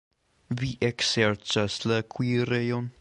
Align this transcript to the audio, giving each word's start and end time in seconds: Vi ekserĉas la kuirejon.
Vi 0.61 0.69
ekserĉas 0.89 1.77
la 1.93 2.01
kuirejon. 2.15 2.91